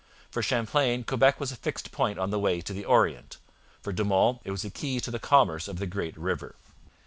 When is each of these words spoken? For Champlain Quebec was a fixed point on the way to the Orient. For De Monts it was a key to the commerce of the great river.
For 0.31 0.41
Champlain 0.41 1.03
Quebec 1.03 1.39
was 1.39 1.51
a 1.51 1.55
fixed 1.55 1.91
point 1.91 2.17
on 2.17 2.31
the 2.31 2.39
way 2.39 2.59
to 2.59 2.73
the 2.73 2.85
Orient. 2.85 3.37
For 3.83 3.93
De 3.93 4.03
Monts 4.03 4.41
it 4.43 4.49
was 4.49 4.65
a 4.65 4.71
key 4.71 4.99
to 4.99 5.11
the 5.11 5.19
commerce 5.19 5.67
of 5.67 5.77
the 5.77 5.85
great 5.85 6.17
river. 6.17 6.55